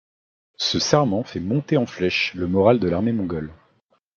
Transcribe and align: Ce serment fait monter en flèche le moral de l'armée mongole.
Ce 0.57 0.79
serment 0.79 1.23
fait 1.23 1.39
monter 1.39 1.77
en 1.77 1.85
flèche 1.85 2.33
le 2.33 2.47
moral 2.47 2.79
de 2.79 2.89
l'armée 2.89 3.11
mongole. 3.11 3.53